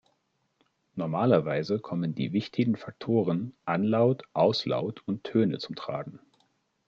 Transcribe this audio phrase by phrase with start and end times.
[0.95, 6.19] Normalerweise kommen die wichtigen Faktoren Anlaut, Auslaut und Töne zum tragen.